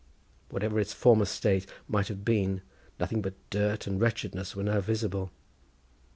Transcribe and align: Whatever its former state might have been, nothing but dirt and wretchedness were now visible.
Whatever 0.49 0.79
its 0.79 0.93
former 0.93 1.25
state 1.25 1.67
might 1.87 2.07
have 2.07 2.25
been, 2.25 2.63
nothing 2.99 3.21
but 3.21 3.35
dirt 3.51 3.85
and 3.85 4.01
wretchedness 4.01 4.55
were 4.55 4.63
now 4.63 4.81
visible. 4.81 5.29